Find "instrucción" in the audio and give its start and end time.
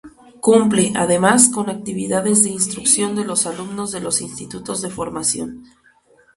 2.49-3.13